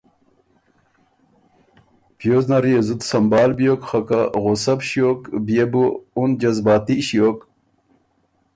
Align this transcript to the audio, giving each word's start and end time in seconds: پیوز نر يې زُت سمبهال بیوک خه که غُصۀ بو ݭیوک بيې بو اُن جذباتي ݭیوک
پیوز 2.17 2.45
نر 2.51 2.65
يې 2.71 2.79
زُت 2.87 3.01
سمبهال 3.09 3.51
بیوک 3.57 3.81
خه 3.89 3.99
که 4.07 4.19
غُصۀ 4.43 4.73
بو 4.77 4.85
ݭیوک 4.89 5.21
بيې 5.45 5.65
بو 5.71 5.83
اُن 6.17 6.29
جذباتي 6.41 6.95
ݭیوک 7.07 7.39